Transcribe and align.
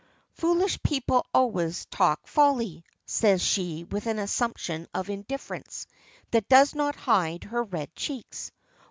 "Foolish 0.33 0.81
people 0.81 1.27
always 1.31 1.85
talk 1.91 2.25
folly," 2.25 2.83
says 3.05 3.39
she 3.39 3.83
with 3.83 4.07
an 4.07 4.17
assumption 4.17 4.87
of 4.95 5.11
indifference 5.11 5.85
that 6.31 6.49
does 6.49 6.73
not 6.73 6.95
hide 6.95 7.43
her 7.43 7.61
red 7.63 7.95
cheeks. 7.95 8.51